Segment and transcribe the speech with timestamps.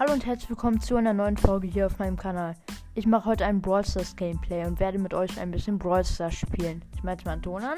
[0.00, 2.56] Hallo und herzlich willkommen zu einer neuen Folge hier auf meinem Kanal.
[2.94, 6.36] Ich mache heute ein Brawl Stars Gameplay und werde mit euch ein bisschen Brawl Stars
[6.36, 6.82] spielen.
[6.96, 7.76] Ich mache jetzt mal einen Ton an.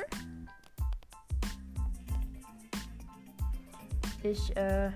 [4.22, 4.92] Ich äh,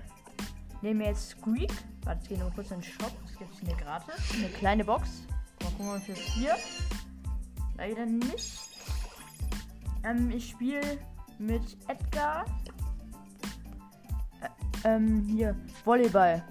[0.81, 1.73] nehme jetzt Squeak.
[2.05, 3.11] Warte, ich gehe nur kurz in den Shop.
[3.25, 4.15] Das gibt es mir gratis.
[4.33, 5.23] Eine kleine Box.
[5.61, 6.55] Mal gucken, was jetzt hier.
[7.75, 8.57] Leider nicht.
[10.05, 10.97] Ähm, ich spiele
[11.39, 12.45] mit Edgar.
[14.39, 16.41] Äh, ähm, hier, Volleyball.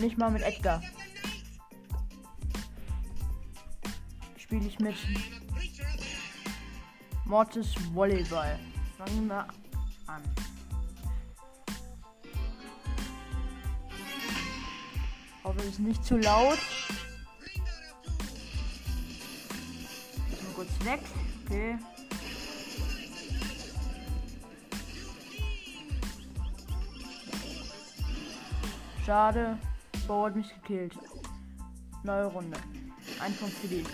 [0.00, 0.82] Nicht mal mit Edgar.
[4.36, 4.94] Spiele ich mit
[7.24, 8.58] Mortis Volleyball.
[8.98, 9.46] Fangen wir
[10.06, 10.22] an.
[15.42, 16.58] Hoffe, es ist nicht zu laut.
[20.42, 21.00] Mal kurz weg.
[21.46, 21.78] Okay.
[29.04, 29.58] Schade.
[30.06, 30.96] Bo hat mich gekillt.
[32.04, 32.56] Neue Runde.
[33.20, 33.84] Ein Punkt für die.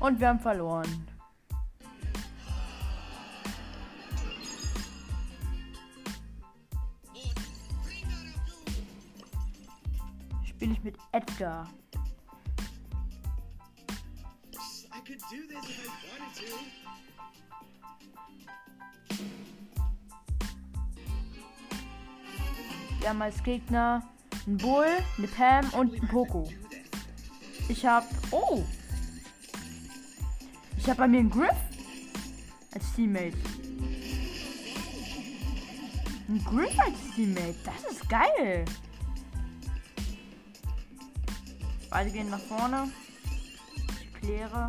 [0.00, 1.06] Und wir haben verloren.
[10.44, 11.68] Spiele ich mit Edgar.
[15.12, 16.46] Could do this if I wanted to.
[23.00, 24.02] Wir haben als Gegner
[24.46, 24.86] einen Bull,
[25.18, 26.48] eine Pam und einen Poco.
[27.68, 28.06] Ich habe.
[28.30, 28.62] Oh!
[30.78, 31.56] Ich habe bei mir einen Griff
[32.74, 33.36] als Teammate.
[36.28, 37.56] Ein Griff als Teammate.
[37.64, 38.64] Das ist geil.
[41.90, 42.90] Beide gehen nach vorne.
[44.00, 44.68] Ich kläre.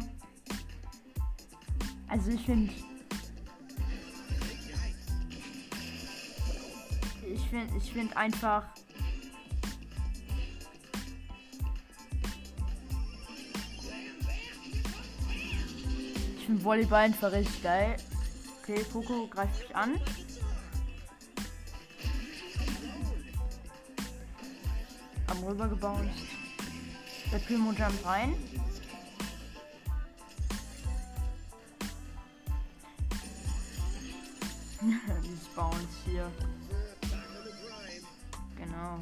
[2.14, 2.72] Also ich finde
[7.34, 8.66] ich finde ich find einfach.
[16.38, 17.98] Ich finde Volleyball einfach richtig geil.
[18.62, 20.00] Okay, Poco greift mich an.
[25.28, 26.06] Haben rübergebaut.
[27.32, 28.36] Der Primo jumpt rein.
[35.24, 36.30] Dieses Bounce hier.
[38.58, 39.00] Genau.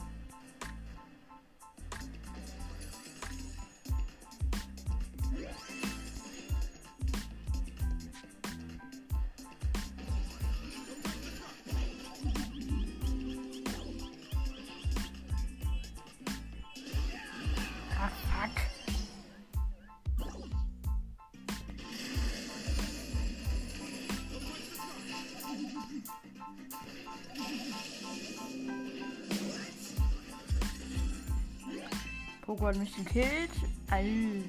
[32.51, 33.49] Poco hat mich gekillt.
[33.89, 34.43] All.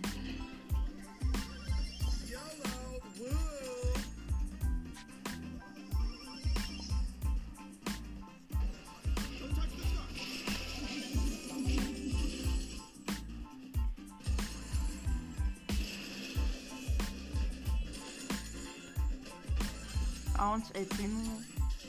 [20.36, 21.40] Bounce, El Primo,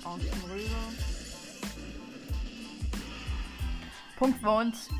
[0.04, 0.94] Bounce rüber.
[4.20, 4.93] Punkt für uns.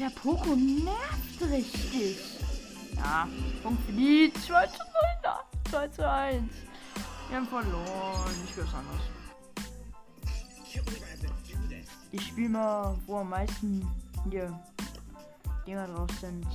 [0.00, 2.16] Dieser Poco nervt richtig.
[2.96, 3.28] Ja,
[3.62, 5.34] Punkt für die 2 zu 0.
[5.70, 6.42] 2 zu 1.
[7.28, 8.32] Wir haben verloren.
[8.48, 9.02] Ich will was anderes.
[12.12, 13.86] Ich spiele mal, wo am meisten
[14.30, 14.58] hier
[15.66, 16.46] Dinger drauf sind.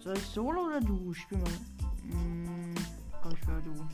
[0.00, 1.14] Soll ich Solo oder du?
[1.16, 1.44] Ich mal.
[2.10, 2.74] Hm,
[3.22, 3.88] komm, ich spiel du.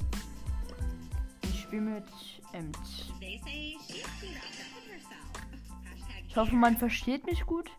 [1.42, 2.04] Ich spiele mit
[2.52, 2.76] Emt.
[6.26, 7.70] Ich hoffe, man versteht mich gut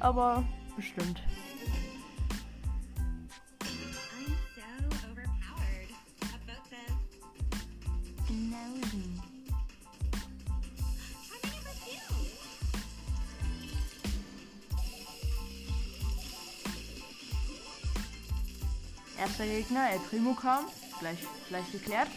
[0.00, 0.44] aber
[0.76, 1.22] bestimmt.
[19.18, 20.66] Erster Gegner, El Primo kam.
[21.00, 21.18] Gleich,
[21.48, 22.08] gleich geklärt.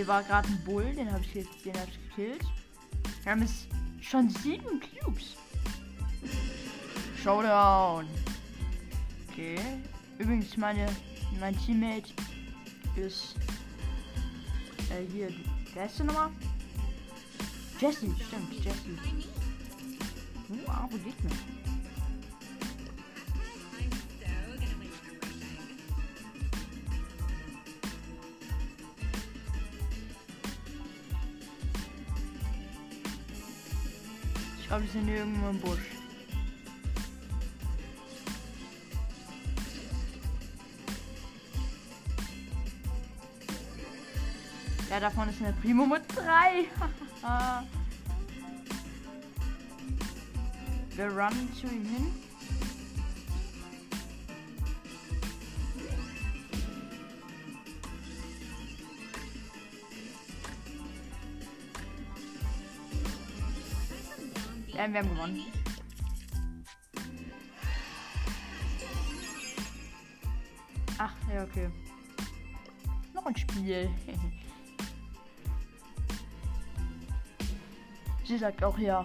[0.00, 2.42] Hier war gerade ein Bull, den habe ich, den hab ich gekillt.
[3.22, 3.66] Wir haben jetzt
[4.00, 5.36] schon sieben Cubes.
[7.22, 8.06] Showdown.
[9.28, 9.58] Okay.
[10.16, 10.86] Übrigens, meine,
[11.38, 12.14] mein Teammate
[12.96, 13.34] ist
[14.88, 15.28] Äh, hier,
[15.74, 16.30] wer ist der nochmal?
[17.78, 18.96] Jesse, stimmt, Jesse.
[20.48, 21.59] Uh, Abo liegt mir.
[34.70, 35.80] Glaube, wir sind irgendwo im Busch.
[44.88, 46.66] Ja, davon ist eine Primo mit 3.
[50.96, 52.29] Wir runnen zu ihm hin.
[64.80, 65.44] Ja, wir haben gewonnen.
[70.96, 71.68] Ach, ja, okay.
[73.12, 73.90] Noch ein Spiel.
[78.24, 79.04] Sie sagt auch ja.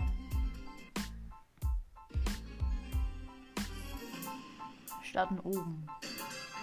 [5.04, 5.86] Starten oben.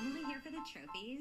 [0.00, 1.20] I'm only here for the trophies.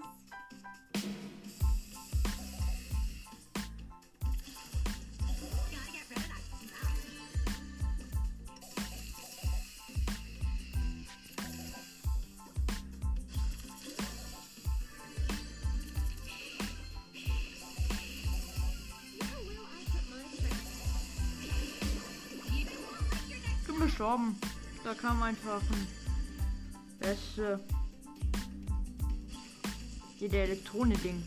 [24.01, 24.35] Gestorben.
[24.83, 25.87] Da kam einfach ein
[26.99, 27.59] beste.
[30.17, 31.23] Hier der Elektronik-Ding.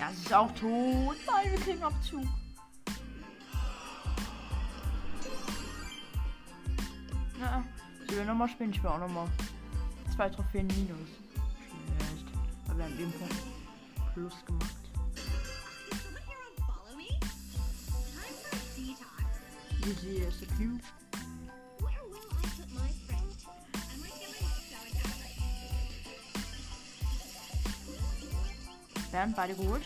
[0.00, 1.16] Ja, es ist auch tot.
[1.26, 2.24] Nein, wir kriegen Abzug.
[7.40, 7.64] Ja,
[8.04, 8.70] ich will nochmal spielen.
[8.70, 9.28] Ich will auch nochmal
[10.14, 11.08] zwei Trophäen minus.
[11.98, 12.26] Schlecht.
[12.68, 13.36] Aber wir haben Punkt
[14.12, 14.76] plus gemacht.
[19.84, 20.80] Easy ist der Cube.
[29.12, 29.82] Werden beide geholt.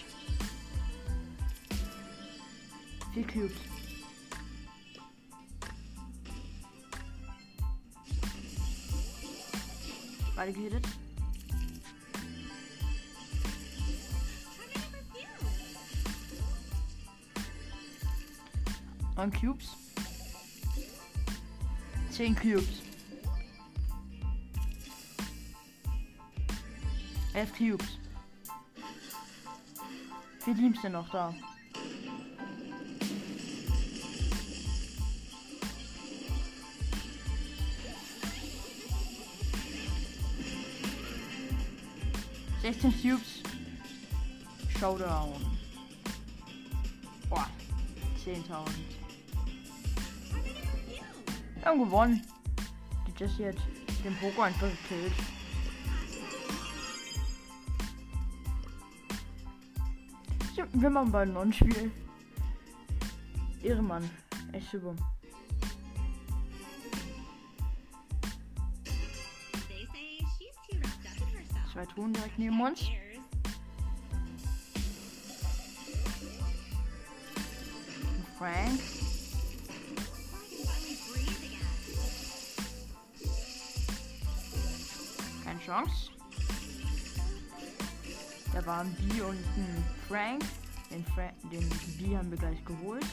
[3.12, 3.56] Vier Cubes.
[10.37, 10.87] Beide gehittet.
[19.17, 19.70] Neun Cubes.
[22.11, 22.82] Zehn Cubes.
[27.34, 28.06] Elf Cubes.
[30.55, 31.35] Teams sind noch da.
[42.63, 43.43] Sechzehn Cubes.
[44.79, 45.35] Showdown.
[47.29, 47.49] Boah.
[48.25, 48.37] 10.000.
[48.43, 48.55] Try
[50.45, 51.07] my number few.
[51.57, 52.23] Wir haben gewonnen.
[53.07, 53.57] Die Jessie hat
[54.05, 55.13] den Poker einfach gekillt.
[60.78, 61.90] Wir machen bald ein Spiel.
[63.62, 64.11] Ehrenmann.
[64.52, 64.94] Echt super.
[71.73, 72.83] Zwei Truhen direkt neben uns.
[78.38, 78.80] Frank.
[85.42, 86.11] Keine Chance.
[88.52, 90.45] Da waren B und ein Frank.
[90.90, 93.07] Den, Fra den B haben wir gleich geholt.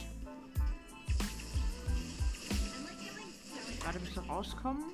[3.80, 4.84] Gerade bis wir rauskommen.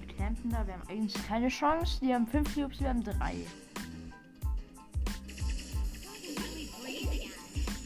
[0.00, 2.00] Wir campen da, wir haben eigentlich keine Chance.
[2.00, 3.46] Die haben 5 Cubes, wir haben 3.
[5.96, 7.30] so I can finally breathe again.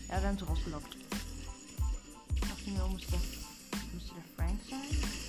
[0.08, 0.96] Ja, wir haben sie rausgelockt.
[2.40, 3.16] Dachte mir, musste,
[3.92, 5.19] müsste der Frank sein.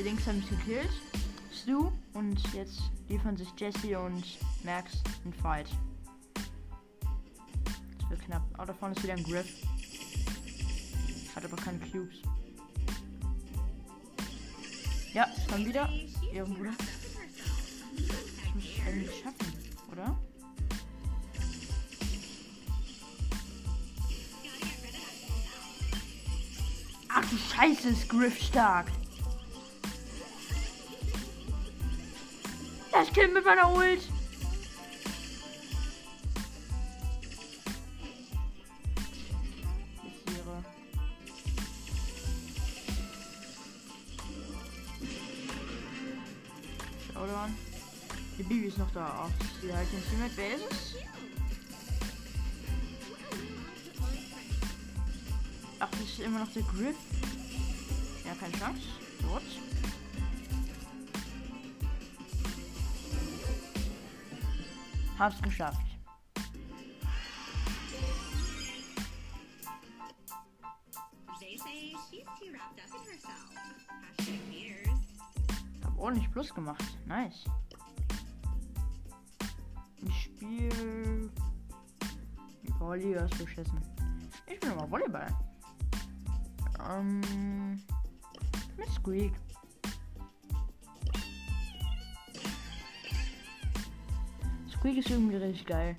[0.00, 0.88] Die Links haben mich gekillt.
[1.52, 2.80] Stu und jetzt
[3.10, 4.24] liefern sich Jesse und
[4.64, 5.66] Max einen Fight.
[7.98, 8.42] Das wird knapp.
[8.54, 9.46] Aber da vorne ist wieder ein Griff.
[11.36, 12.14] Hat aber keine Cubes.
[15.12, 15.86] Ja, kommen wieder.
[16.32, 16.76] In herself.
[18.46, 18.64] Ich muss
[19.06, 19.52] es schaffen,
[19.92, 20.18] oder?
[27.10, 28.86] Ach du Scheiße, ist Griff stark.
[33.12, 34.02] Das Kill mit meiner Ult.
[48.38, 49.26] Die Bibi ist noch da.
[49.26, 50.32] Ach, sie halt den Teammate.
[50.36, 50.96] Wer ist es?
[55.80, 56.96] Ach, das ist immer noch der Griff.
[58.24, 58.82] Ja, keine Chance.
[59.22, 59.69] Dort.
[65.20, 65.76] Hashtag haters.
[75.84, 76.82] Hab ordentlich Plus gemacht.
[77.06, 77.44] Nice.
[79.98, 81.30] Ich spiel.
[82.78, 83.78] Powerliga ist beschissen.
[84.46, 85.26] Ich spiele mal Volleyball.
[86.88, 87.82] Ähm.
[88.78, 89.34] Mit Squeak.
[94.80, 95.94] Squeak ist irgendwie richtig geil.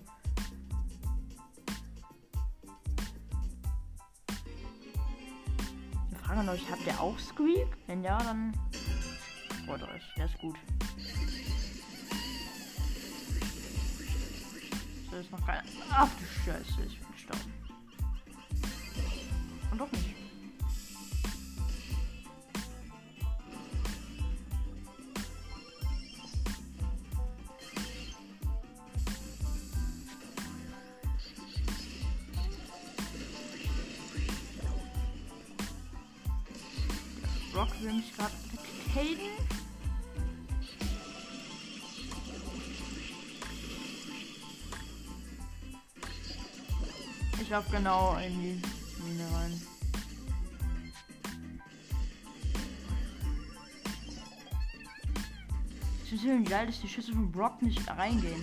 [6.10, 7.68] Wir fragen euch, habt ihr auch Squeak?
[7.86, 8.58] Wenn ja, dann
[9.68, 10.02] freut euch.
[10.18, 10.56] Der ist gut.
[15.12, 15.62] So ist noch keiner.
[15.92, 17.54] Ach du Scheiße, ich bin gestorben.
[19.72, 20.21] Und doch nicht.
[47.52, 48.62] Ich lauf genau in die
[49.04, 49.62] Mine rein.
[56.06, 58.42] Es ist irgendwie geil, dass die Schüsse von Brock nicht reingehen.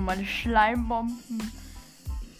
[0.00, 1.18] Meine Schleimbomben.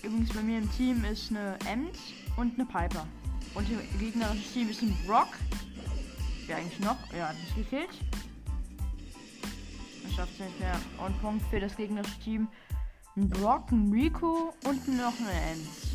[0.03, 1.99] Übrigens bei mir im Team ist eine Ems
[2.37, 3.07] und eine Piper.
[3.55, 5.29] Und im gegnerischen Team ist ein Brock.
[6.47, 6.97] Wer eigentlich noch?
[7.17, 7.89] Ja, hat mich gekillt.
[10.03, 10.79] Man schafft nicht mehr.
[11.05, 12.49] Und Punkt für das gegnerische Team.
[13.17, 15.94] Ein Brock, ein Rico und noch eine Ems.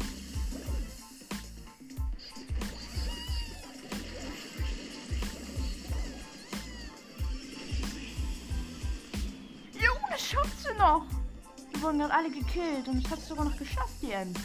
[11.80, 14.38] Wir wurden gerade alle gekillt und es hat sogar noch geschafft, die Ems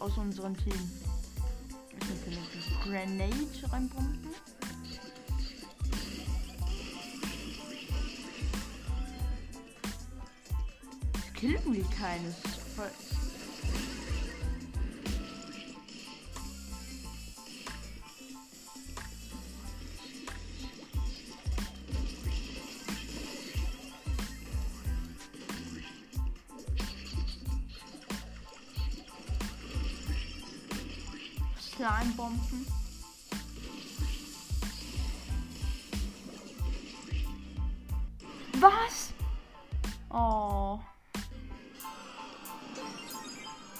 [0.00, 0.74] aus unserem Team.
[1.88, 4.28] Ich kann vielleicht eine Grenade reinpumpen.
[11.14, 12.34] Es killt irgendwie keines.
[12.76, 13.13] Voll-
[38.60, 39.12] Was?
[40.10, 40.78] Oh.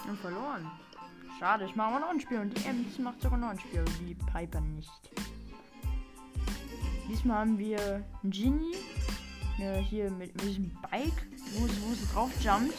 [0.08, 0.70] Und verloren.
[1.38, 3.80] Schade, ich mache mal noch ein Spiel und die Ems macht sogar noch ein Spiel,
[3.80, 4.90] aber die Piper nicht.
[7.08, 8.76] Diesmal haben wir einen Genie.
[9.58, 12.74] Ja, hier mit, mit diesem Bike, wo, sie- wo sie drauf jumpt.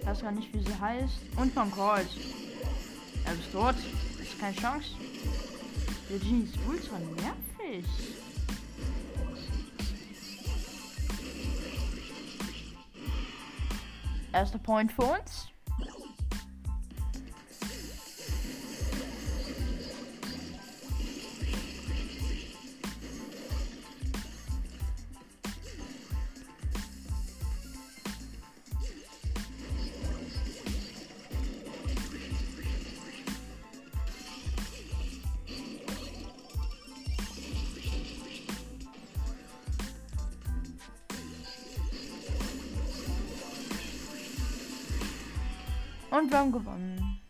[0.00, 1.18] Ich weiß gar nicht, wie sie heißt.
[1.36, 2.08] Und von Colt.
[3.24, 3.74] Er ist tot.
[4.20, 4.88] Ist keine Chance.
[6.08, 7.84] Der Genie ist ultra nervig.
[14.32, 15.49] Erster Point für uns.
[46.10, 47.20] Und wir haben gewonnen.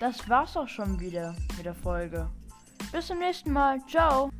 [0.00, 2.28] Das war's auch schon wieder mit der Folge.
[2.92, 3.80] Bis zum nächsten Mal.
[3.86, 4.30] Ciao.